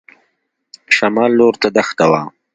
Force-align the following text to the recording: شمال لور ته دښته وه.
شمال 0.95 1.31
لور 1.39 1.53
ته 1.61 1.67
دښته 1.75 2.05
وه. 2.11 2.21